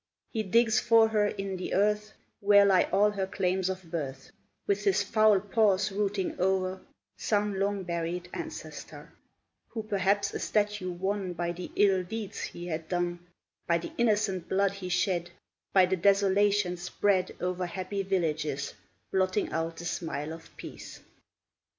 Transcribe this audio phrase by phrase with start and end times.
[0.31, 4.31] He digs for her in the earth, Where lie all her claims of birth,
[4.65, 6.81] With his foul paws rooting o'er
[7.17, 9.13] Some long buried ancestor,
[9.67, 13.19] Who, perhaps, a statue won By the ill deeds he had done,
[13.67, 15.29] By the innocent blood he shed,
[15.71, 18.73] By the desolation spread Over happy villages,
[19.11, 20.99] Blotting out the smile of peace.